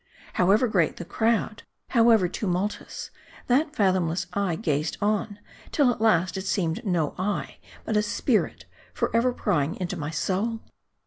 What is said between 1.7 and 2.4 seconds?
however